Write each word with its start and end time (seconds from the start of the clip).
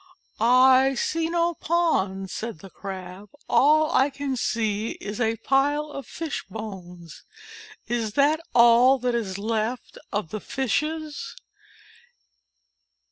"I 0.39 0.95
see 0.95 1.29
no 1.29 1.53
pond," 1.53 2.31
said 2.31 2.57
the 2.57 2.71
Crab. 2.71 3.29
"All 3.47 3.91
I 3.91 4.09
can 4.09 4.35
see 4.35 4.93
is 4.93 5.21
a 5.21 5.35
pile 5.37 5.91
of 5.91 6.07
Fish 6.07 6.43
bones. 6.49 7.21
Is 7.85 8.13
that 8.13 8.41
all 8.55 8.97
that 8.97 9.13
is 9.13 9.37
left 9.37 9.99
of 10.11 10.31
the 10.31 10.39
Fishes 10.41 11.35